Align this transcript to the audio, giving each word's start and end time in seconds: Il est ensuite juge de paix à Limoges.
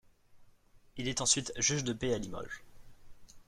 Il 0.97 1.07
est 1.07 1.21
ensuite 1.21 1.53
juge 1.57 1.83
de 1.83 1.93
paix 1.93 2.11
à 2.15 2.17
Limoges. 2.17 2.63